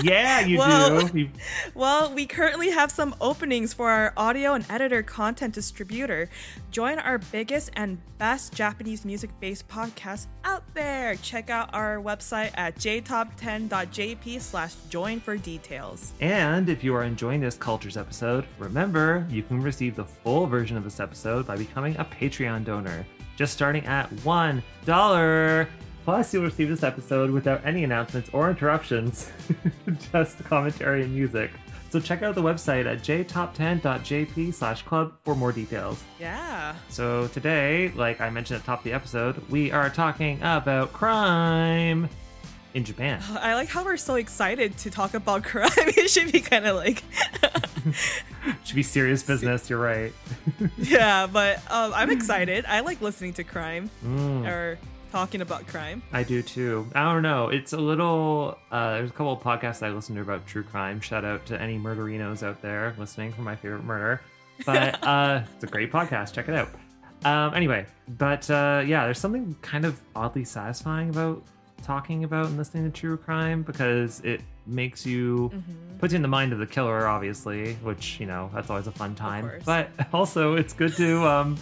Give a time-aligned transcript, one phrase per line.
[0.03, 1.17] Yeah, you Well- do.
[1.19, 1.29] You-
[1.73, 6.29] Well, we currently have some openings for our audio and editor content distributor.
[6.71, 11.15] Join our biggest and best Japanese music based podcast out there.
[11.15, 16.13] Check out our website at jtop10.jp slash join for details.
[16.21, 20.77] And if you are enjoying this Cultures episode, remember you can receive the full version
[20.77, 23.05] of this episode by becoming a Patreon donor,
[23.39, 25.67] just starting at $1.
[26.03, 29.31] Plus, you'll receive this episode without any announcements or interruptions,
[30.11, 31.49] just commentary and music.
[31.89, 36.03] So check out the website at jtop10.jp slash club for more details.
[36.19, 36.75] Yeah.
[36.89, 40.91] So today, like I mentioned at the top of the episode, we are talking about
[40.91, 42.09] crime
[42.73, 43.21] in Japan.
[43.39, 45.69] I like how we're so excited to talk about crime.
[45.77, 47.03] It should be kind of like,
[48.63, 50.13] Should be serious business, you're right.
[50.77, 52.65] yeah, but um, I'm excited.
[52.65, 54.47] I like listening to crime Mm.
[54.47, 54.77] or
[55.11, 56.03] talking about crime.
[56.13, 56.87] I do too.
[56.93, 57.49] I don't know.
[57.49, 58.57] It's a little.
[58.71, 61.01] Uh, there's a couple of podcasts I listen to about true crime.
[61.01, 64.21] Shout out to any murderinos out there listening for my favorite murder.
[64.65, 66.33] But uh, it's a great podcast.
[66.33, 66.69] Check it out.
[67.25, 67.85] Um, anyway,
[68.17, 71.43] but uh, yeah, there's something kind of oddly satisfying about
[71.79, 75.51] talking about and listening to true crime because it makes you
[75.99, 78.91] puts you in the mind of the killer, obviously, which you know that's always a
[78.91, 79.51] fun time.
[79.65, 81.25] But also, it's good to.
[81.25, 81.57] Um,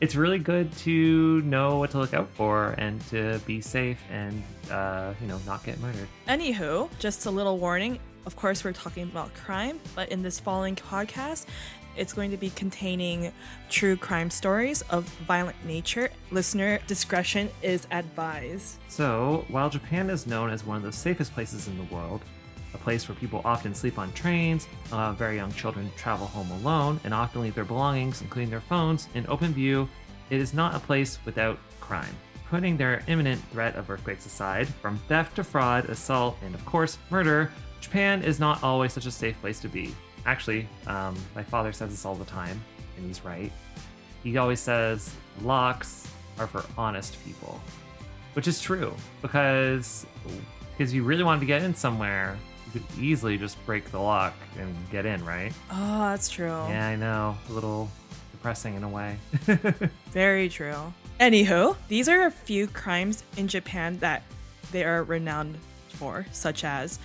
[0.00, 4.42] it's really good to know what to look out for and to be safe and
[4.70, 6.08] uh, you know not get murdered.
[6.28, 7.98] Anywho, just a little warning.
[8.26, 11.46] Of course, we're talking about crime, but in this following podcast,
[11.96, 13.32] it's going to be containing
[13.68, 16.10] true crime stories of violent nature.
[16.30, 18.78] Listener discretion is advised.
[18.88, 22.22] So, while Japan is known as one of the safest places in the world,
[22.74, 26.50] a place where people often sleep on trains, allow very young children to travel home
[26.50, 29.88] alone, and often leave their belongings, including their phones, in open view,
[30.30, 32.14] it is not a place without crime.
[32.50, 36.98] Putting their imminent threat of earthquakes aside, from theft to fraud, assault, and of course,
[37.10, 37.50] murder,
[37.80, 39.94] Japan is not always such a safe place to be.
[40.26, 42.60] Actually, um, my father says this all the time,
[42.96, 43.52] and he's right.
[44.22, 46.06] He always says locks
[46.38, 47.60] are for honest people
[48.32, 48.92] which is true
[49.22, 50.04] because
[50.76, 52.36] because you really wanted to get in somewhere
[52.66, 56.48] you could easily just break the lock and get in right Oh, that's true.
[56.48, 57.88] yeah i know a little
[58.32, 59.16] depressing in a way
[60.10, 60.92] Very true.
[61.20, 64.22] Anywho, these are a few crimes in Japan that
[64.72, 65.56] they are renowned
[65.94, 66.98] for, such as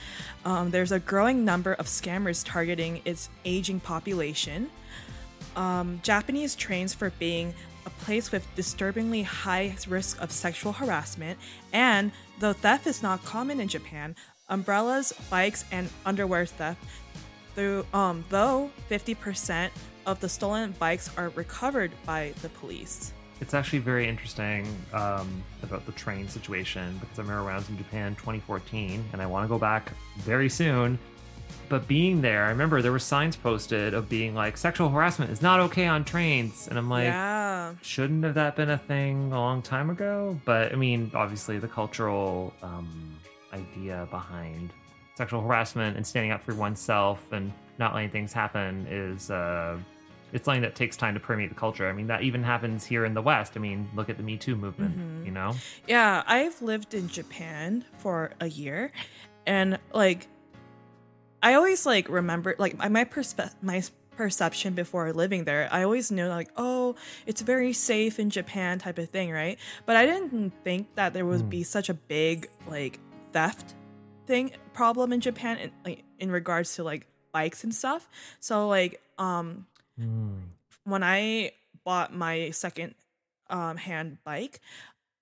[0.45, 4.69] um, there's a growing number of scammers targeting its aging population.
[5.55, 7.53] Um, Japanese trains for being
[7.85, 11.39] a place with disturbingly high risk of sexual harassment,
[11.73, 14.15] and though theft is not common in Japan,
[14.49, 16.83] umbrellas, bikes, and underwear theft
[17.55, 19.69] though, um, though 50%
[20.05, 23.13] of the stolen bikes are recovered by the police.
[23.41, 29.03] It's actually very interesting um, about the train situation because i'm around in japan 2014
[29.13, 30.99] and i want to go back very soon.
[31.67, 35.41] But being there i remember there were signs posted of being like sexual harassment is
[35.41, 36.67] not okay on trains.
[36.67, 37.73] And i'm like yeah.
[37.81, 40.39] shouldn't have that been a thing a long time ago?
[40.45, 43.17] But i mean obviously the cultural um,
[43.53, 44.71] idea behind
[45.15, 49.77] sexual harassment and standing up for oneself and not letting things happen is uh,
[50.31, 51.87] it's something that takes time to permeate the culture.
[51.89, 53.53] I mean, that even happens here in the West.
[53.55, 55.25] I mean, look at the Me Too movement, Mm-hmm.
[55.25, 55.55] you know?
[55.87, 58.91] Yeah, I've lived in Japan for a year,
[59.45, 60.27] and like,
[61.41, 63.81] I always like remember like my my perspe- my
[64.17, 65.69] perception before living there.
[65.71, 66.95] I always knew like, oh,
[67.25, 69.57] it's very safe in Japan type of thing, right?
[69.85, 72.99] But I didn't think that there would be such a big like
[73.31, 73.75] theft
[74.27, 78.09] thing problem in Japan in, like, in regards to like bikes and stuff.
[78.41, 79.65] So like, um,
[80.83, 81.51] when I
[81.85, 82.95] bought my second
[83.49, 84.59] um, hand bike,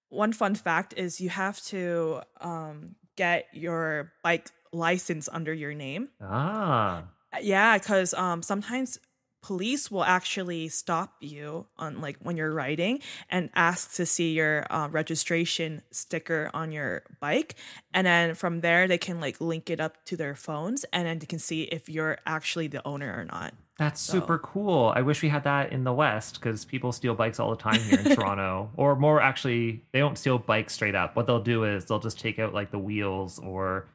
[0.09, 6.09] one fun fact is you have to um, get your bike license under your name.
[6.21, 7.03] Ah,
[7.41, 8.99] Yeah, because um, sometimes
[9.43, 12.99] police will actually stop you on like when you're riding
[13.29, 17.55] and ask to see your uh, registration sticker on your bike
[17.93, 21.19] and then from there they can like link it up to their phones and then
[21.19, 24.91] they can see if you're actually the owner or not that's super cool.
[24.95, 27.79] I wish we had that in the West because people steal bikes all the time
[27.81, 28.71] here in Toronto.
[28.75, 31.15] Or more actually, they don't steal bikes straight up.
[31.15, 33.87] What they'll do is they'll just take out like the wheels or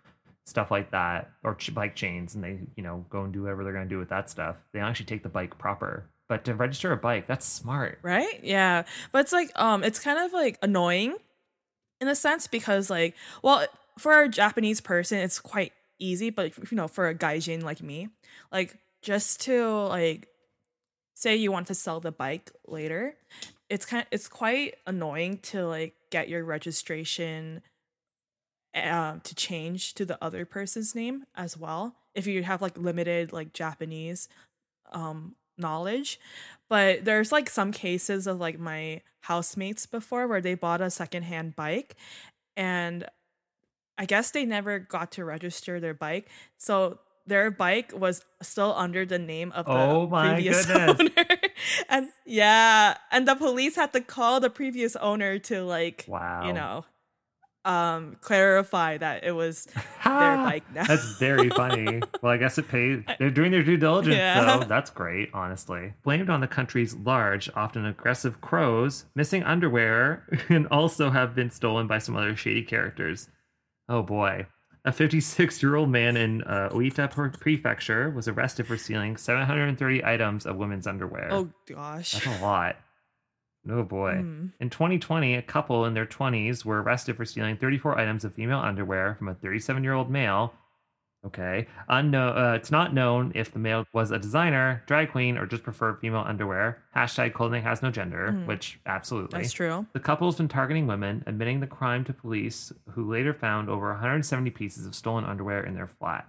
[0.46, 3.64] stuff like that or ch- bike chains and they, you know, go and do whatever
[3.64, 4.56] they're going to do with that stuff.
[4.73, 6.08] They don't actually take the bike proper.
[6.28, 7.99] But to register a bike, that's smart.
[8.02, 11.17] right yeah but it's like um it's kind of like annoying
[12.00, 13.67] in a sense because like well
[13.99, 18.08] for a japanese person it's quite easy but you know for a gaijin like me
[18.50, 20.28] like just to like
[21.14, 23.14] say you want to sell the bike later
[23.69, 27.62] it's kind of, it's quite annoying to like get your registration
[28.75, 33.32] um to change to the other person's name as well if you have like limited
[33.32, 34.28] like japanese
[34.93, 36.20] um knowledge.
[36.69, 41.54] But there's like some cases of like my housemates before where they bought a secondhand
[41.54, 41.96] bike
[42.56, 43.06] and
[43.96, 46.28] i guess they never got to register their bike.
[46.58, 50.98] So their bike was still under the name of the Oh my previous goodness.
[51.00, 51.38] owner
[51.88, 56.46] and yeah and the police had to call the previous owner to like Wow.
[56.46, 56.84] you know
[57.64, 62.02] um clarify that it was their bike now That's very funny.
[62.20, 63.04] well, I guess it pays.
[63.20, 64.58] They're doing their due diligence, Yeah.
[64.62, 65.92] so that's great, honestly.
[66.02, 71.86] Blamed on the country's large, often aggressive crows, missing underwear can also have been stolen
[71.86, 73.28] by some other shady characters.
[73.88, 74.46] Oh boy.
[74.84, 77.08] A 56 year old man in uh, Oita
[77.38, 81.29] Prefecture was arrested for stealing 730 items of women's underwear.
[81.31, 82.76] oh gosh That's a lot.
[83.70, 84.14] Oh boy.
[84.14, 84.52] Mm.
[84.58, 88.58] In 2020, a couple in their 20s were arrested for stealing 34 items of female
[88.58, 90.52] underwear from a 37 year old male.
[91.24, 91.69] Okay.
[91.88, 95.62] Unknown, uh, it's not known if the male was a designer, drag queen, or just
[95.62, 96.82] preferred female underwear.
[96.96, 98.46] Hashtag clothing has no gender, Mhm.
[98.46, 99.40] which absolutely.
[99.40, 103.69] that's true The couple's been targeting women, admitting the crime to police, who later found
[103.69, 106.28] over 170 pieces of stolen underwear in their flat.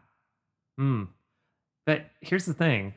[0.78, 1.06] Hmm.
[1.88, 2.94] But here's the thing.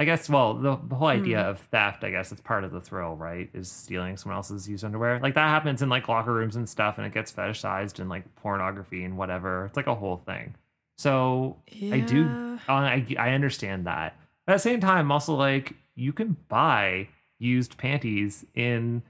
[0.00, 2.80] I guess, well, the, the whole idea of theft, I guess, it's part of the
[2.80, 3.50] thrill, right?
[3.52, 5.20] Is stealing someone else's used underwear.
[5.20, 8.34] Like that happens in like locker rooms and stuff, and it gets fetishized in like
[8.36, 9.66] pornography and whatever.
[9.66, 10.54] It's like a whole thing.
[11.00, 11.56] So
[11.90, 12.26] I do,
[12.68, 14.16] uh, I, I understand that.
[14.46, 17.08] But at the same time, also like, you can buy
[17.38, 19.02] used panties in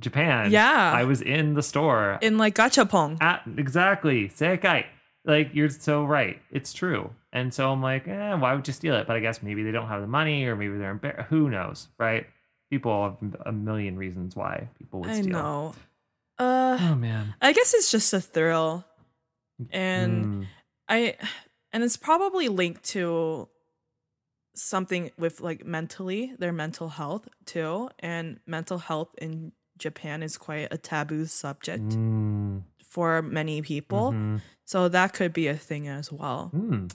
[0.00, 0.50] Japan.
[0.50, 0.90] Yeah.
[0.94, 2.18] I was in the store.
[2.22, 4.28] in like gachapon At, exactly.
[4.28, 4.86] Sekai.
[5.26, 6.40] Like, you're so right.
[6.50, 7.10] It's true.
[7.30, 9.06] And so I'm like, eh, why would you steal it?
[9.06, 11.28] But I guess maybe they don't have the money or maybe they're embarrassed.
[11.28, 12.26] Who knows, right?
[12.70, 15.32] People have a million reasons why people would i steal.
[15.32, 15.74] know
[16.38, 17.34] uh Oh, man.
[17.40, 18.84] i guess it's just a thrill
[19.70, 20.46] and Mm.
[20.88, 21.16] I
[21.72, 23.48] and it's probably linked to
[24.54, 30.68] something with like mentally their mental health too and mental health in Japan is quite
[30.72, 32.64] a taboo subject Mm.
[32.82, 34.40] for many people Mhm.
[34.64, 36.90] so that could be a thing as well Mm.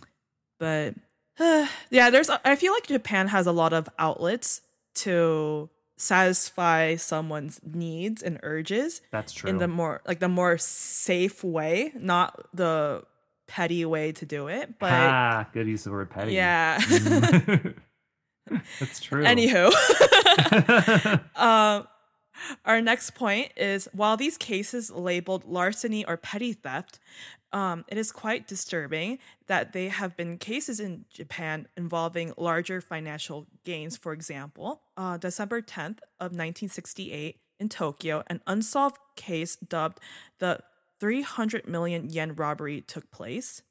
[0.59, 0.95] but
[1.89, 4.61] yeah there's I feel like Japan has a lot of outlets
[4.95, 9.49] to satisfy someone's needs and urges That's true.
[9.49, 13.05] in the more like the more safe way, not the
[13.47, 14.79] petty way to do it.
[14.79, 16.33] But ah, good use of the word petty.
[16.33, 16.79] yeah.
[18.79, 19.23] That's true.
[19.23, 19.71] Anywho,
[21.35, 21.87] um,
[22.65, 26.99] our next point is while these cases labeled larceny or petty theft,
[27.51, 33.47] um, it is quite disturbing that they have been cases in Japan involving larger financial
[33.63, 33.95] gains.
[33.95, 39.99] For example, uh, December 10th of 1968 in Tokyo, an unsolved case dubbed
[40.39, 40.59] the
[41.03, 43.61] 300 million yen robbery took place.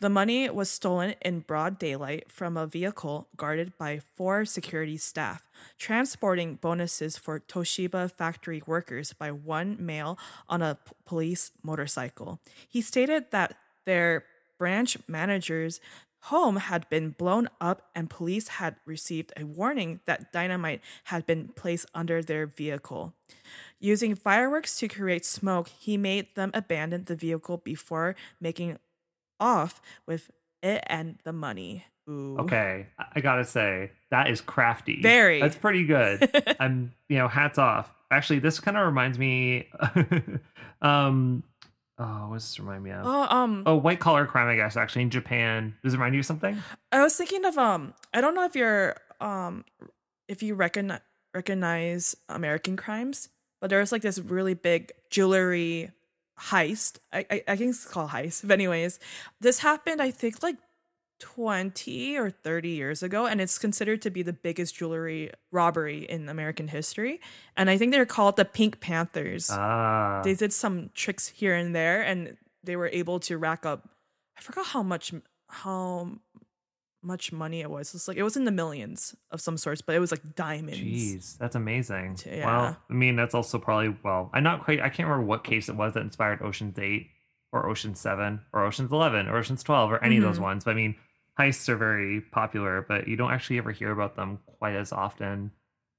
[0.00, 5.42] The money was stolen in broad daylight from a vehicle guarded by four security staff,
[5.78, 12.40] transporting bonuses for Toshiba factory workers by one male on a police motorcycle.
[12.66, 14.24] He stated that their
[14.58, 15.78] branch managers
[16.26, 21.48] home had been blown up and police had received a warning that dynamite had been
[21.48, 23.12] placed under their vehicle.
[23.78, 28.78] Using fireworks to create smoke, he made them abandon the vehicle before making
[29.38, 30.30] off with
[30.62, 31.84] it and the money.
[32.08, 32.38] Ooh.
[32.38, 35.02] Okay, I- gotta say that is crafty.
[35.02, 35.40] Very.
[35.40, 36.30] That's pretty good.
[36.60, 37.92] I'm, you know, hats off.
[38.10, 39.68] Actually, this kind of reminds me.
[40.82, 41.42] um,
[41.98, 43.04] oh, what does this remind me of?
[43.04, 44.48] Oh, um, Oh, white collar crime.
[44.48, 45.74] I guess actually in Japan.
[45.82, 46.62] Does it remind you of something?
[46.92, 49.64] I was thinking of um I don't know if you're um
[50.28, 51.00] if you recognize
[51.34, 53.28] recognize American crimes,
[53.60, 55.90] but there's like this really big jewelry
[56.38, 56.98] heist.
[57.12, 58.46] I I, I think it's called heist.
[58.46, 58.98] But anyways,
[59.40, 60.56] this happened I think like
[61.20, 66.28] 20 or 30 years ago and it's considered to be the biggest jewelry robbery in
[66.28, 67.20] American history.
[67.56, 71.74] And I think they're called the Pink Panthers Ah, they did some tricks here and
[71.74, 73.88] there and they were able to rack up
[74.36, 75.14] i forgot how much
[75.48, 76.10] how
[77.06, 79.94] much money it was it's like it was in the millions of some sorts but
[79.94, 82.18] it was like diamonds Jeez, that's amazing.
[82.26, 82.44] Yeah.
[82.46, 84.30] Well, I mean, that's also probably well.
[84.34, 84.80] I'm not quite.
[84.80, 87.08] I can't remember what case it was that inspired Ocean's Eight
[87.52, 90.42] or Ocean's Seven or Ocean's Eleven or Ocean's Twelve or any of those Mhm.
[90.42, 90.64] ones.
[90.64, 90.96] But I mean,
[91.38, 95.52] heists are very popular, but you don't actually ever hear about them quite as often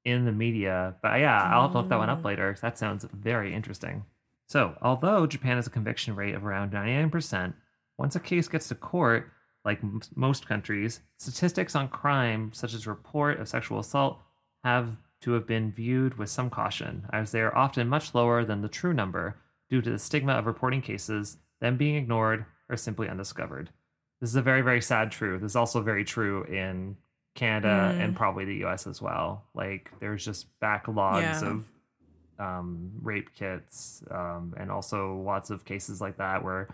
[0.03, 0.95] in the media.
[1.01, 2.25] But yeah, I'll have to look that one up Mm.
[2.25, 2.55] later.
[2.61, 4.03] That sounds very interesting.
[4.47, 7.55] So, although Japan has a conviction rate of around 99%,
[7.97, 9.31] once a case gets to court,
[9.65, 14.19] like m- most countries, statistics on crime, such as report of sexual assault,
[14.63, 18.61] have to have been viewed with some caution, as they are often much lower than
[18.61, 19.35] the true number
[19.69, 23.69] due to the stigma of reporting cases, them being ignored, or simply undiscovered.
[24.21, 25.41] This is a very, very sad truth.
[25.41, 26.97] This is also very true in
[27.35, 28.03] Canada Mm.
[28.03, 29.43] and probably the US as well.
[29.53, 31.49] Like, there's just backlogs Yeah.
[31.49, 31.65] of
[32.39, 36.67] um, rape kits um, and also lots of cases like that where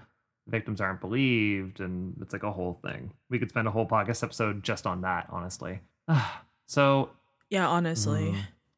[0.47, 3.11] victims aren't believed and it's like a whole thing.
[3.29, 5.79] We could spend a whole podcast episode just on that honestly.
[6.65, 7.09] So
[7.49, 8.31] yeah honestly.
[8.31, 8.37] mm,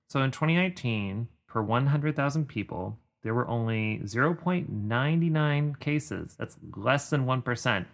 [0.10, 6.36] so in 2019 per 100000 people there were only 0.99 cases.
[6.38, 7.86] That's less than 1%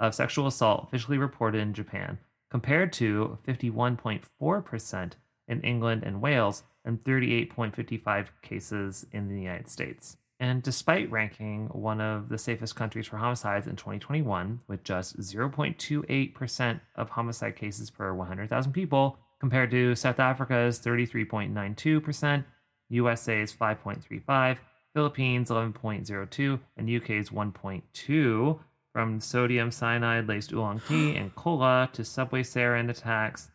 [0.00, 2.18] of sexual assault officially reported in japan
[2.50, 5.12] compared to 51.4%
[5.48, 12.00] in england and wales and 38.55 cases in the united states and despite ranking one
[12.00, 18.12] of the safest countries for homicides in 2021, with just 0.28% of homicide cases per
[18.12, 22.44] 100,000 people, compared to South Africa's 33.92%,
[22.88, 24.58] USA's 5.35,
[24.92, 28.58] Philippines 11.02, and UK's 1.2,
[28.92, 33.50] from sodium cyanide laced oolong tea and cola to subway sarin attacks.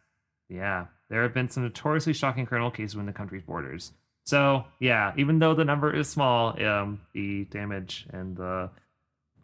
[0.49, 3.93] Yeah, there have been some notoriously shocking criminal cases within the country's borders.
[4.29, 8.69] So yeah, even though the number is small, um, the damage and the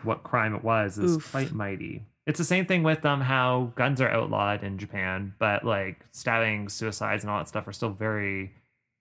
[0.04, 1.32] what crime it was is Oof.
[1.32, 2.04] quite mighty.
[2.28, 6.70] It's the same thing with um how guns are outlawed in Japan, but like stabbing,
[6.70, 8.52] suicides, and all that stuff are still very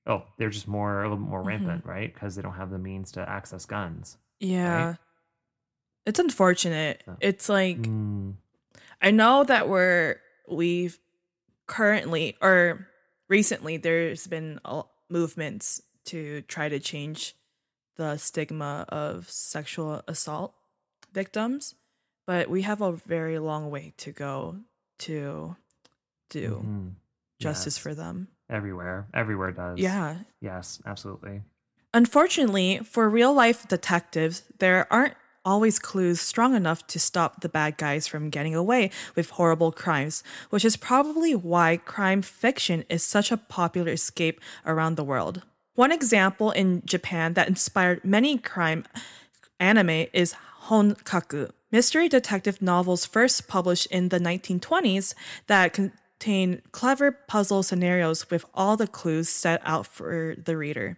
[0.07, 1.47] oh they're just more a little bit more Mhm.
[1.47, 2.13] rampant, right?
[2.13, 4.17] Because they don't have the means to access guns.
[4.41, 4.97] yeah
[6.07, 7.15] it's unfortunate Yeah.
[7.21, 8.35] it's like Mm,
[9.01, 10.17] I know that we're
[10.51, 10.99] we've
[11.67, 12.87] currently or
[13.29, 17.35] recently there's been a- movements to try to change
[17.97, 20.55] the stigma of sexual assault
[21.13, 21.75] victims,
[22.27, 24.57] but we have a very long way to go
[24.99, 25.57] to
[26.31, 26.93] do mhm.
[27.41, 27.83] justice Yes.
[27.83, 28.29] for them.
[28.51, 29.07] everywhere.
[29.15, 29.79] Everywhere does.
[29.79, 30.19] Yeah.
[30.41, 31.43] Yes, absolutely.
[31.95, 37.77] Unfortunately, for real life detectives, there aren't always clues strong enough to stop the bad
[37.77, 43.31] guys from getting away with horrible crimes, which is probably why crime fiction is such
[43.31, 45.43] a popular escape around the world.
[45.75, 48.85] One example in Japan that inspired many crime
[49.59, 50.35] anime is
[50.67, 55.15] Honkaku, mystery detective novels first published in the 1920s
[55.49, 60.97] that contain clever puzzle scenarios with all the clues set out for the reader.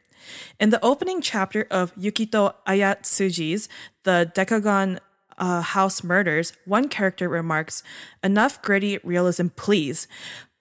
[0.58, 3.68] In the opening chapter of Yukito Ayatsuji's
[4.04, 4.98] The Decagon
[5.38, 7.82] uh, House Murders, one character remarks,
[8.22, 10.08] Enough gritty realism, please.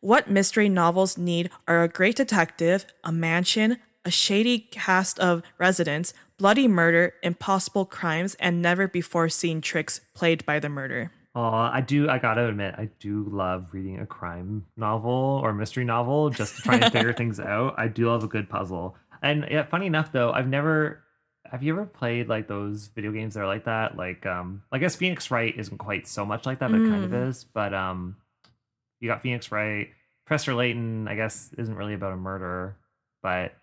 [0.01, 6.13] What mystery novels need are a great detective, a mansion, a shady cast of residents,
[6.37, 11.11] bloody murder, impossible crimes, and never before seen tricks played by the murder.
[11.33, 12.07] Oh, I do.
[12.09, 16.61] I gotta admit, I do love reading a crime novel or mystery novel just to
[16.61, 17.75] try and figure things out.
[17.77, 18.95] I do love a good puzzle.
[19.25, 21.01] And yeah, funny enough, though, I've never.
[21.51, 23.95] Have you ever played like those video games that are like that?
[23.97, 27.03] Like, um, I guess Phoenix Wright isn't quite so much like that, but it kind
[27.05, 27.27] of Mm.
[27.29, 27.43] is.
[27.43, 28.15] But um,
[28.99, 29.89] you got Phoenix Wright.
[30.25, 32.77] Professor Layton, I guess, isn't really about a murder,
[33.21, 33.53] but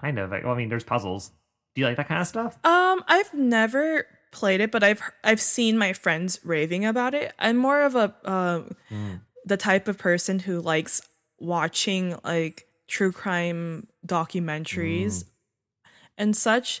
[0.00, 0.30] kind of.
[0.30, 1.30] Like, well, I mean, there's puzzles.
[1.74, 2.58] Do you like that kind of stuff?
[2.64, 7.32] Um, I've never played it, but I've I've seen my friends raving about it.
[7.38, 8.62] I'm more of a uh,
[9.44, 11.00] the type of person who likes
[11.38, 15.28] watching like true crime documentaries mm.
[16.16, 16.80] and such.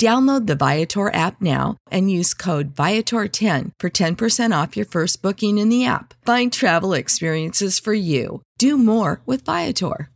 [0.00, 5.58] Download the Viator app now and use code Viator10 for 10% off your first booking
[5.58, 6.14] in the app.
[6.26, 8.42] Find travel experiences for you.
[8.58, 10.10] Do more with Viator.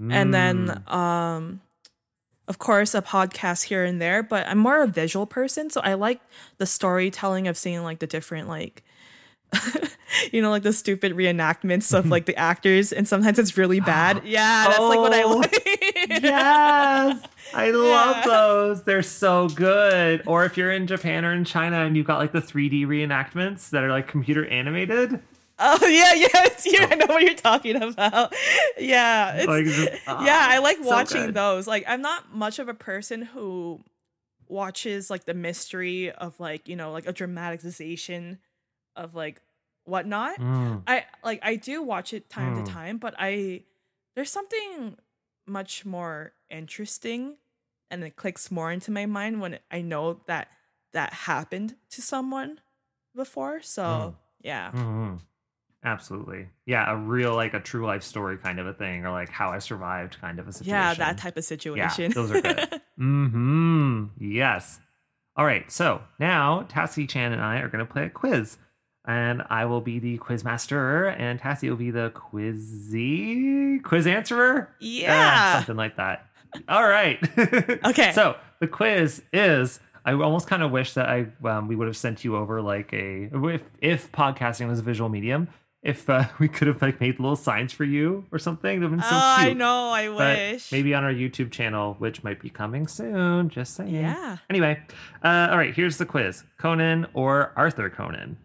[0.00, 1.60] and then um
[2.46, 5.94] of course a podcast here and there but i'm more a visual person so i
[5.94, 6.20] like
[6.58, 8.84] the storytelling of seeing like the different like
[10.32, 14.22] you know like the stupid reenactments of like the actors and sometimes it's really bad
[14.24, 17.22] yeah that's like what i Oh, like yes.
[17.54, 18.22] I love Yeah.
[18.26, 18.82] those.
[18.84, 20.22] They're so good.
[20.26, 23.70] Or if you're in Japan or in China and you've got like the 3D reenactments
[23.70, 25.20] that are like computer animated.
[25.58, 28.32] oh yeah yes yeah i know what you're talking about
[28.78, 31.34] yeah it's, Like, just, ah, yeah i like watching good.
[31.34, 33.80] those like i'm not much of a person who
[34.46, 38.38] watches like the mystery of like you know like a dramatization
[38.98, 39.40] of like
[39.84, 40.82] whatnot Mm.
[40.86, 42.64] i like i do watch it time Mm.
[42.66, 43.62] to time but i
[44.14, 44.96] there's something
[45.46, 47.38] much more interesting
[47.90, 50.48] and it clicks more into my mind when i know that
[50.92, 52.60] that happened to someone
[53.14, 54.14] before so Mm.
[54.42, 55.20] yeah Mhm.
[55.84, 56.48] Absolutely.
[56.66, 59.50] Yeah, a real like a true life story kind of a thing, or like how
[59.50, 60.74] I survived kind of a situation.
[60.74, 62.80] yeah that type of situation Yeah, those are good.
[63.00, 64.06] mm-hmm.
[64.18, 64.80] Yes.
[65.36, 65.70] All right.
[65.70, 68.58] So now Tassie Chan and I are going to play a quiz,
[69.08, 74.68] and I will be the quiz master, and Tassie will be the quizzy quiz answerer.
[74.70, 75.56] Ah, Yeah.
[75.56, 76.26] something like that.
[76.68, 77.18] All right.
[77.84, 78.12] Okay.
[78.12, 79.80] So the quiz is.
[80.04, 82.92] I almost kind of wish that I um, we would have sent you over like
[82.94, 85.48] a if if podcasting was a visual medium.
[85.82, 88.98] If uh, we could have like made little signs for you or something, that would
[89.00, 91.94] have been so oh cute i know i but wish maybe on our YouTube channel,
[91.98, 93.48] which might be coming soon.
[93.50, 93.94] Just saying.
[93.94, 94.38] Yeah.
[94.48, 94.80] Anyway,
[95.22, 95.74] uh, all right.
[95.74, 98.36] Here's the quiz: Conan or Arthur Conan.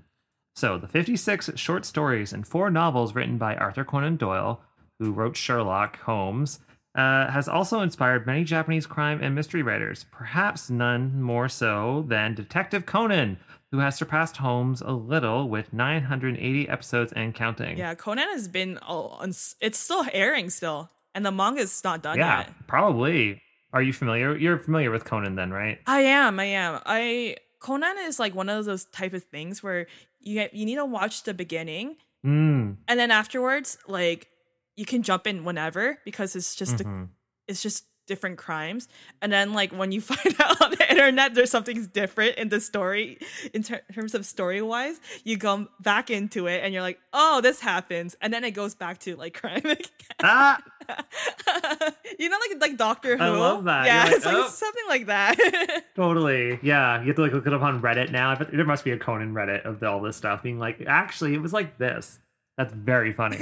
[0.56, 4.62] So the 56 short stories and four novels written by Arthur Conan Doyle,
[5.00, 6.60] who wrote Sherlock Holmes,
[6.96, 10.06] uh, has also inspired many Japanese crime and mystery writers.
[10.12, 13.40] Perhaps none more so than Detective Conan,
[13.72, 17.78] who has surpassed Holmes a little with 980 episodes and counting.
[17.78, 19.18] Yeah, Conan has been oh,
[19.60, 22.54] it's still airing still, and the manga's not done Yeah, yet.
[22.68, 23.42] probably.
[23.74, 24.38] Are you familiar?
[24.38, 25.80] You're familiar with Conan then, right?
[25.88, 26.80] I am, I am.
[26.86, 29.88] I Conan is like one of those type of things where
[30.24, 32.78] you get, you need to watch the beginning, Mm.
[32.88, 34.30] and then afterwards, like
[34.78, 37.10] you can jump in whenever because it's just a, mhm.
[37.50, 38.88] it's just different crimes,
[39.22, 42.60] and then like when you find out on the internet there's something different in the
[42.60, 43.20] story
[43.54, 47.42] in ter- terms of story wise, you come back into it and you're like, oh,
[47.42, 49.78] this happens, and then it goes back to like crime again.
[50.22, 50.60] Ah,
[52.20, 53.24] you know, like like Doctor Who.
[53.24, 53.86] I love that.
[53.86, 55.84] Yeah, like, it's like "Oh." something like that.
[55.96, 56.60] totally.
[56.62, 58.32] Yeah, you have to like look it up on Reddit now.
[58.32, 61.34] I bet there must be a Conan Reddit of all this stuff being like, actually,
[61.34, 62.20] it was like this.
[62.58, 63.40] That's very funny.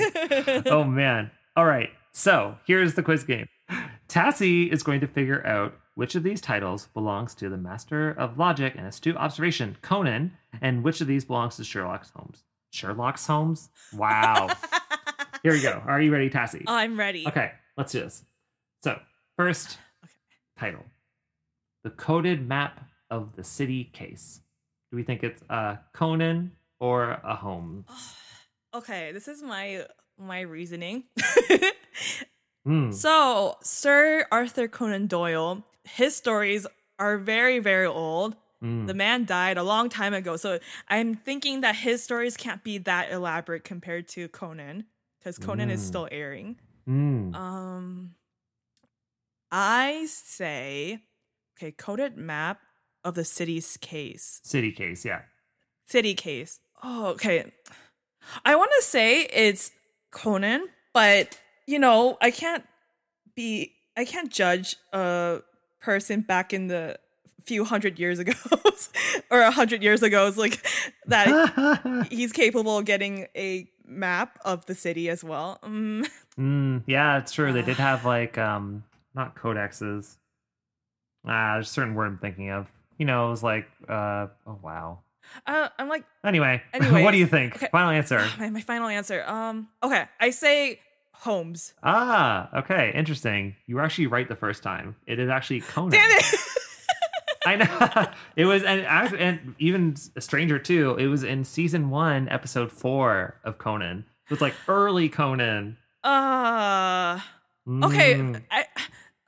[0.67, 1.31] oh man.
[1.55, 1.89] All right.
[2.13, 3.47] So here's the quiz game.
[4.11, 8.37] Tassie is going to figure out which of these titles belongs to the master of
[8.37, 12.43] logic and astute observation, Conan, and which of these belongs to Sherlock Holmes.
[12.71, 13.69] Sherlock Holmes?
[13.93, 14.49] Wow.
[15.43, 15.81] Here we go.
[15.85, 16.65] Are you ready, Tassie?
[16.67, 17.25] I'm ready.
[17.25, 18.25] Okay, let's do this.
[18.83, 18.99] So,
[19.37, 19.77] first
[20.59, 20.83] title
[21.85, 24.41] The Coded Map of the City Case.
[24.91, 27.85] Do we think it's a Conan or a Holmes?
[28.73, 29.85] Okay, this is my
[30.17, 31.03] my reasoning.
[32.65, 32.91] Hmm.
[32.91, 36.67] so, Sir Arthur Conan Doyle, his stories
[36.99, 38.85] are very very old Mm.
[38.85, 42.77] The man died a long time ago, so I'm thinking that his stories can't be
[42.79, 44.85] that elaborate compared to Conan,
[45.17, 45.87] because Conan is Mm.
[45.87, 46.59] still airing.
[46.87, 47.33] Mm.
[47.35, 48.15] Um,
[49.51, 50.99] I say,
[51.57, 52.59] okay, coded map
[53.03, 54.39] of the city's case.
[54.43, 55.23] City case, yeah.
[55.87, 56.59] City case.
[56.83, 57.51] Oh, okay.
[58.45, 59.71] I want to say it's
[60.11, 61.35] Conan, but
[61.71, 62.63] you know, I can't
[63.35, 65.39] be, I can't judge a
[65.79, 66.99] person back in the
[67.43, 68.33] few hundred years ago
[69.31, 70.27] or a hundred years ago.
[70.27, 70.63] It's like
[71.07, 75.59] that he's capable of getting a map of the city as well.
[75.63, 76.07] Mm.
[76.39, 77.51] Mm, yeah, it's true.
[77.51, 78.83] They did have like um
[79.15, 80.17] not codexes.
[81.25, 82.71] Ah, there's a certain word I'm thinking of.
[82.97, 84.99] You know, it was like uh oh wow.
[85.47, 87.55] Uh, I'm like, Anyway, Anyways, what do you think?
[87.55, 87.69] okay.
[87.71, 88.25] Final answer.
[88.37, 89.23] my, my final answer.
[89.25, 90.79] Um, okay, I say
[91.21, 91.73] Holmes.
[91.83, 93.55] Ah, okay, interesting.
[93.67, 94.95] You were actually right the first time.
[95.05, 95.91] It is actually Conan.
[95.91, 96.25] Damn it!
[97.45, 98.81] I know it was, and
[99.15, 100.95] and even stranger too.
[100.97, 104.05] It was in season one, episode four of Conan.
[104.25, 105.77] It was like early Conan.
[106.03, 107.19] uh,
[107.83, 108.41] okay, Mm.
[108.49, 108.65] I.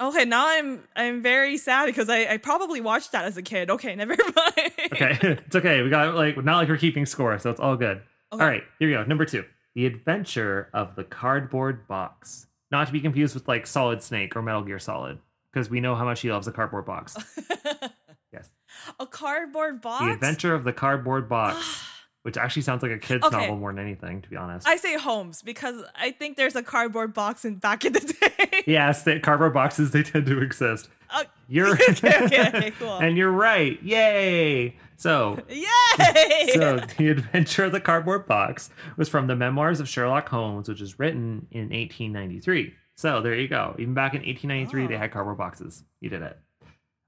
[0.01, 3.69] Okay, now I'm I'm very sad because I, I probably watched that as a kid.
[3.69, 4.71] Okay, never mind.
[4.93, 5.81] Okay, it's okay.
[5.83, 8.01] We got like not like we're keeping score, so it's all good.
[8.33, 8.43] Okay.
[8.43, 9.03] All right, here we go.
[9.03, 12.47] Number two, the adventure of the cardboard box.
[12.71, 15.19] Not to be confused with like Solid Snake or Metal Gear Solid,
[15.51, 17.15] because we know how much he loves the cardboard box.
[18.31, 18.49] Yes,
[18.99, 20.03] a cardboard box.
[20.05, 21.83] the adventure of the cardboard box,
[22.23, 23.37] which actually sounds like a kid's Okay.
[23.37, 24.67] novel more than anything, to be honest.
[24.67, 27.99] I say Holmes because I think there's a cardboard box in back in the
[28.49, 28.63] day.
[28.65, 30.89] yes, the cardboard boxes they tend to exist.
[31.11, 32.97] Uh, You're okay, okay, okay, cool.
[32.97, 33.79] and you're right.
[33.83, 34.77] Yay!
[35.03, 36.47] So Yay!
[36.53, 40.79] So, The Adventure of the Cardboard Box was from the Memoirs of Sherlock Holmes, which
[40.79, 42.73] was written in 1893.
[42.95, 43.75] So, there you go.
[43.77, 44.97] Even back in 1893, they Oh.
[44.99, 45.83] had cardboard boxes.
[45.99, 46.39] You did it.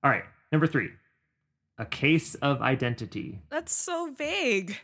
[0.03, 0.25] All right.
[0.51, 0.89] Number three
[1.77, 3.39] A Case of Identity.
[3.49, 4.75] That's so vague.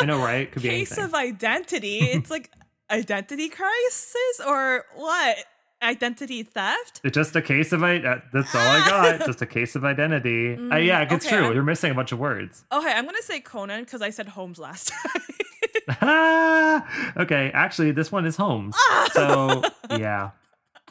[0.00, 0.50] I know, right?
[0.50, 2.00] Could be Case of identity.
[2.00, 2.50] it's like
[2.90, 5.36] identity crisis or what?
[5.82, 7.00] Identity theft?
[7.04, 8.02] It's just a case of it.
[8.32, 9.26] That's all I got.
[9.26, 10.54] just a case of identity.
[10.54, 11.44] Uh, Mm, yeah, it's okay, true.
[11.46, 12.64] I'm- You're missing a bunch of words.
[12.72, 15.22] Okay, I'm gonna say Conan because I said Holmes last time.
[17.16, 18.76] okay, actually, this one is Holmes.
[19.12, 20.30] So, yeah.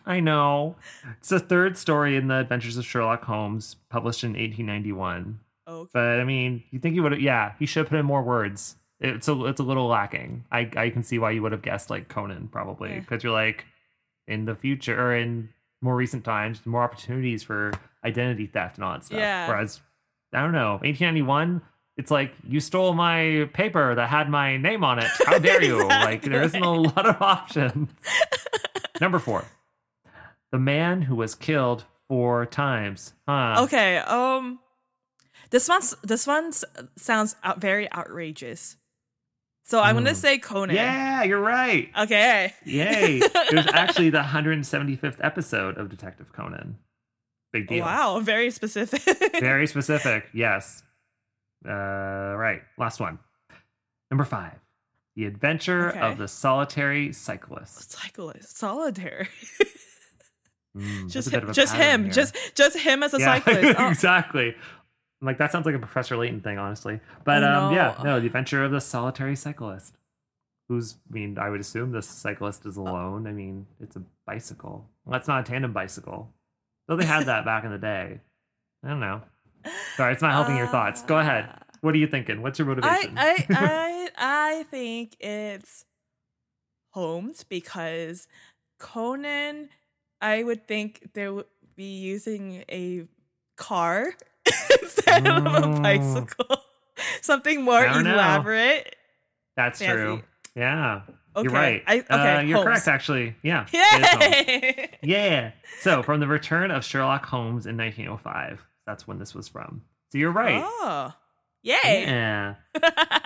[0.05, 0.75] I know.
[1.19, 5.39] It's the third story in the Adventures of Sherlock Holmes, published in 1891.
[5.67, 5.89] okay.
[5.93, 8.75] But I mean, you think he would yeah, he should have put in more words.
[8.99, 10.43] It's a, it's a little lacking.
[10.51, 12.99] I, I can see why you would have guessed like Conan, probably, Yeah.
[12.99, 13.65] because you're like,
[14.27, 15.49] in the future or in
[15.81, 17.71] more recent times, more opportunities for
[18.05, 19.17] identity theft and all that stuff.
[19.19, 19.47] Yeah.
[19.47, 19.81] Whereas,
[20.33, 21.61] I don't know, 1891,
[21.97, 25.09] it's like you stole my paper that had my name on it.
[25.25, 25.87] How dare you?
[25.87, 27.89] Like there isn't a lot of options.
[29.01, 29.45] Number four,
[30.51, 33.13] the man who was killed four times.
[33.27, 33.55] Huh.
[33.63, 33.97] Okay.
[33.97, 34.59] Um,
[35.49, 36.63] this one's this one s-
[36.97, 38.77] sounds out, very outrageous.
[39.63, 40.15] So I'm gonna Hmm.
[40.15, 40.75] say Conan.
[40.75, 41.89] Yeah, you're right.
[41.97, 42.53] Okay.
[42.65, 43.19] Yay.
[43.23, 46.77] it was actually the 175th episode of Detective Conan.
[47.53, 47.83] Big deal.
[47.85, 48.19] Wow.
[48.19, 49.01] Very specific.
[49.39, 50.25] Very specific.
[50.33, 50.83] Yes.
[51.67, 52.61] Uh, right.
[52.77, 53.19] Last one.
[54.09, 54.57] Number five.
[55.15, 55.99] The Adventure Okay.
[55.99, 57.91] of the Solitary Cyclist.
[57.91, 59.27] Cyclist, solitaire.
[60.77, 62.13] Mm, just him, just him, here.
[62.13, 63.75] just just him as a Yeah, cyclist.
[63.77, 64.55] Oh, exactly.
[65.21, 66.99] I'm Like that sounds like a Professor Layton thing, honestly.
[67.23, 69.95] But I um, yeah, no, the Adventure of the Solitary Cyclist.
[70.67, 70.95] Who's?
[71.09, 73.27] I mean, I would assume the cyclist Uh, is alone.
[73.27, 74.89] I mean, it's a bicycle.
[75.05, 76.33] Well, that's not a tandem bicycle.
[76.87, 78.19] Though they had that back in the day.
[78.83, 79.21] I don't know.
[79.95, 81.03] Sorry, it's not helping your thoughts.
[81.03, 81.45] Go ahead.
[81.45, 82.41] Uh, What are you thinking?
[82.41, 83.17] What's your I motivation?
[83.17, 85.85] I I I think it's
[86.93, 88.27] Holmes because
[88.79, 89.69] Conan.
[90.21, 93.07] I would think they would be using a
[93.57, 94.13] car
[94.81, 95.83] instead of a Mm.
[95.83, 96.57] bicycle.
[97.21, 98.13] Something more don't know.
[98.13, 98.95] elaborate.
[99.55, 99.93] That's fancy.
[99.93, 100.21] true.
[100.55, 101.01] Yeah,
[101.35, 101.43] Okay.
[101.45, 101.83] you're right.
[101.87, 102.13] I, okay.
[102.13, 102.65] uh, you're Holmes.
[102.67, 103.35] correct, actually.
[103.41, 103.65] Yeah.
[103.73, 104.89] Yay!
[105.01, 105.51] Yeah.
[105.79, 109.81] So, from the return of Sherlock Holmes in 1905, that's when this was from.
[110.11, 110.61] So you're right.
[110.63, 111.13] Oh,
[111.63, 112.03] yay!
[112.05, 112.55] Yeah.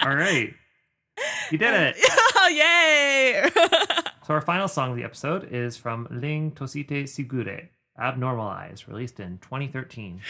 [0.03, 0.53] All right.
[1.51, 1.95] You did it.
[2.37, 3.49] Oh, yay!
[4.27, 9.37] So our final song of the episode is from Ling Tosite Sigure, Abnormalized, released in
[9.39, 10.21] 2013.「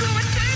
[0.00, 0.47] こ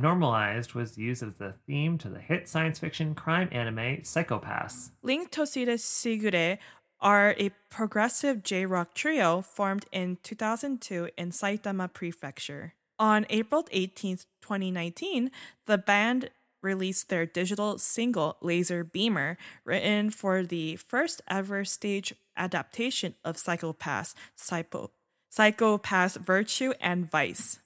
[0.00, 4.92] Abnormalized was used as the theme to the hit science fiction crime anime Psycho-Pass.
[5.02, 6.58] Ling Tosite Sigure
[7.00, 12.74] are a progressive J-rock trio formed in 2002 in Saitama Prefecture.
[12.98, 15.30] On April 18, 2019,
[15.66, 16.30] the band
[16.62, 24.14] released their digital single Laser Beamer, written for the first ever stage adaptation of Psycho-Pass,
[24.34, 24.90] Psycho,
[25.30, 27.58] Psycho-Pass Virtue and Vice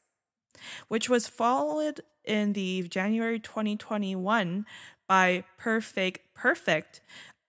[0.89, 4.67] which was followed in the January 2021
[5.09, 7.01] by Perfake Perfect,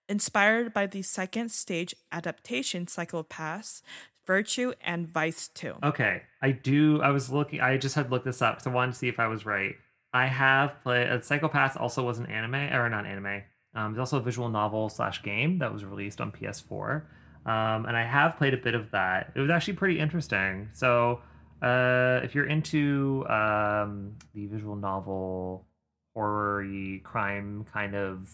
[0.08, 3.82] inspired by the second stage adaptation Psycho-Pass,
[4.26, 5.76] Virtue and Vice 2.
[5.84, 7.00] Okay, I do.
[7.00, 7.60] I was looking.
[7.60, 9.74] I just had looked this up because I wanted to see if I was right.
[10.12, 11.08] I have played.
[11.08, 13.42] Uh, Psycho-Pass also was an anime, or not anime.
[13.74, 17.02] Um, it's also a visual novel slash game that was released on PS4.
[17.44, 19.32] Um, and I have played a bit of that.
[19.36, 20.70] It was actually pretty interesting.
[20.72, 21.20] So,
[21.62, 25.66] uh, if you're into um, the visual novel
[26.14, 26.64] horror
[27.02, 28.30] crime kind of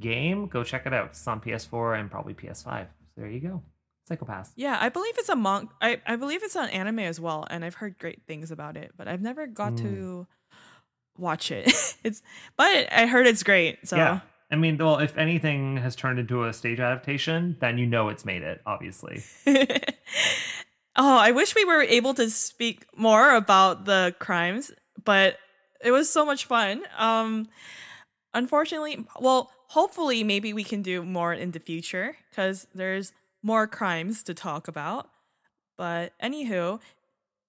[0.00, 1.06] game, go check it out.
[1.10, 2.86] It's on PS4 and probably PS5.
[3.14, 3.62] So there you go.
[4.06, 4.52] Psycho-Pass.
[4.56, 5.70] Yeah, I believe it's a monk.
[5.82, 8.92] I, I believe it's on anime as well, and I've heard great things about it,
[8.96, 10.26] but I've never got to
[11.18, 11.70] watch it.
[12.04, 12.22] it's
[12.56, 13.86] but I heard it's great.
[13.86, 14.20] So Yeah.
[14.50, 18.24] I mean, well, if anything has turned into a stage adaptation, then you know it's
[18.24, 19.22] made it, obviously.
[20.98, 25.38] oh, I wish we were able to speak more about the crimes, but
[25.82, 26.82] it was so much fun.
[26.98, 27.48] Um
[28.34, 34.22] unfortunately, well, hopefully maybe we can do more in the future cuz there's more crimes
[34.24, 35.08] to talk about.
[35.76, 36.80] But anywho,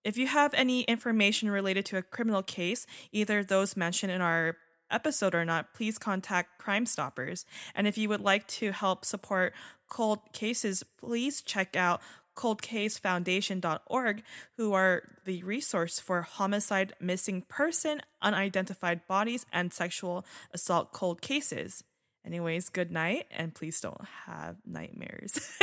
[0.03, 4.57] if you have any information related to a criminal case, either those mentioned in our
[4.91, 7.45] episode or not, please contact Crime Stoppers.
[7.75, 9.53] And if you would like to help support
[9.87, 12.01] cold cases, please check out
[12.39, 14.23] coldcasefoundation.org,
[14.55, 21.83] who are the resource for homicide, missing person, unidentified bodies, and sexual assault cold cases.
[22.25, 25.57] Anyways, good night, and please don't have nightmares.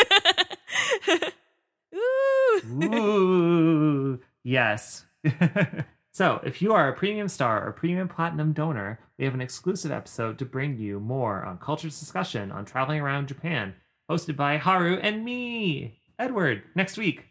[1.94, 4.20] Ooh.
[4.48, 5.04] Yes.
[6.12, 9.90] so, if you are a premium star or premium platinum donor, we have an exclusive
[9.90, 13.74] episode to bring you more on culture's discussion on traveling around Japan,
[14.08, 17.24] hosted by Haru and me, Edward, next week.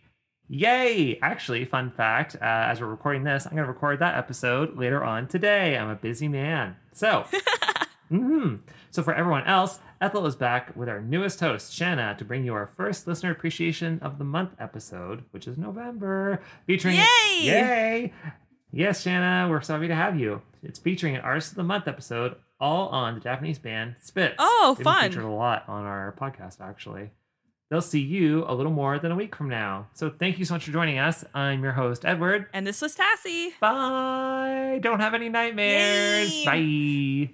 [0.48, 1.18] Yay!
[1.22, 5.04] Actually, fun fact uh, as we're recording this, I'm going to record that episode later
[5.04, 5.76] on today.
[5.76, 6.76] I'm a busy man.
[6.94, 7.26] So,
[8.10, 8.58] hmm
[8.92, 12.54] so for everyone else, Ethel is back with our newest host, Shanna, to bring you
[12.54, 17.40] our first listener appreciation of the month episode, which is November, featuring Yay!
[17.42, 18.14] Yay!
[18.72, 20.44] Yes, Shanna, we're so happy to have you.
[20.62, 24.36] It's featuring an Artist of the Month episode, all on the Japanese band Spitz.
[24.38, 25.10] Oh, They've fun.
[25.10, 27.10] Featured a lot on our podcast, actually.
[27.70, 29.88] They'll see you a little more than a week from now.
[29.94, 31.26] So thank you so much for joining us.
[31.34, 32.48] I'm your host, Edward.
[32.54, 33.52] And this was Tassie.
[33.60, 34.80] Bye.
[34.82, 36.46] Don't have any nightmares.
[36.46, 37.34] Bye.